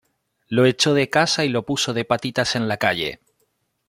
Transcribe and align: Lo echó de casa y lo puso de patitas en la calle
Lo 0.47 0.65
echó 0.65 0.95
de 0.95 1.11
casa 1.11 1.45
y 1.45 1.49
lo 1.49 1.63
puso 1.63 1.93
de 1.93 2.05
patitas 2.05 2.55
en 2.55 2.67
la 2.67 2.77
calle 2.77 3.19